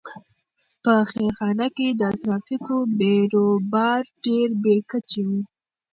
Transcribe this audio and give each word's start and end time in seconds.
په 0.83 0.93
خیرخانه 1.11 1.67
کې 1.75 1.87
د 2.01 2.03
ترافیکو 2.21 2.75
بېروبار 2.97 4.01
ډېر 4.25 4.49
بې 4.63 4.77
کچې 4.91 5.21
و. 5.27 5.29